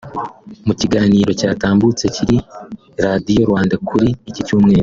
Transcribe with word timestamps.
mu 0.65 0.73
kiganiro 0.79 1.31
cyatambutse 1.39 2.05
kuri 2.15 2.35
Radio 3.05 3.41
Rwanda 3.49 3.75
kuri 3.87 4.07
iki 4.29 4.41
cyumweru 4.47 4.79